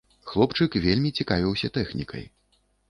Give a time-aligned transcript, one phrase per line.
[0.29, 2.29] Хлопчык вельмі цікавіўся тэхнікай.